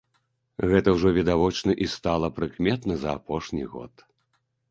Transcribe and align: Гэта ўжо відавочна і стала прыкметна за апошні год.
Гэта 0.69 0.93
ўжо 0.95 1.09
відавочна 1.17 1.75
і 1.85 1.89
стала 1.97 2.27
прыкметна 2.39 2.93
за 3.05 3.09
апошні 3.21 3.63
год. 3.77 3.93